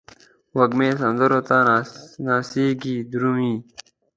وږمې 0.57 0.89
سندرو 0.99 1.39
ته 1.49 1.57
نڅیږې 2.25 2.95
درومې 3.11 3.53